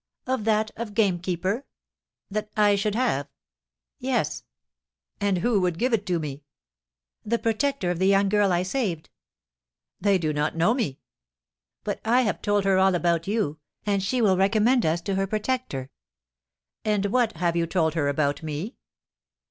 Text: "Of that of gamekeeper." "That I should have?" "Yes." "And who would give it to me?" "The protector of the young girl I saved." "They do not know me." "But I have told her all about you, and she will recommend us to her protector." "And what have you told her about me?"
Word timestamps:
"Of 0.25 0.45
that 0.45 0.71
of 0.77 0.95
gamekeeper." 0.95 1.67
"That 2.31 2.49
I 2.57 2.75
should 2.75 2.95
have?" 2.95 3.27
"Yes." 3.99 4.43
"And 5.19 5.37
who 5.37 5.61
would 5.61 5.77
give 5.77 5.93
it 5.93 6.07
to 6.07 6.17
me?" 6.17 6.41
"The 7.23 7.37
protector 7.37 7.91
of 7.91 7.99
the 7.99 8.07
young 8.07 8.27
girl 8.27 8.51
I 8.51 8.63
saved." 8.63 9.11
"They 9.99 10.17
do 10.17 10.33
not 10.33 10.55
know 10.57 10.73
me." 10.73 10.97
"But 11.83 11.99
I 12.03 12.21
have 12.21 12.41
told 12.41 12.63
her 12.65 12.79
all 12.79 12.95
about 12.95 13.27
you, 13.27 13.59
and 13.85 14.01
she 14.01 14.23
will 14.23 14.37
recommend 14.37 14.87
us 14.87 15.01
to 15.01 15.13
her 15.13 15.27
protector." 15.27 15.91
"And 16.83 17.05
what 17.05 17.33
have 17.37 17.55
you 17.55 17.67
told 17.67 17.93
her 17.93 18.07
about 18.07 18.41
me?" 18.41 18.77